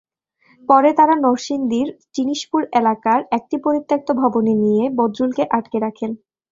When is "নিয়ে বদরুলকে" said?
4.63-5.43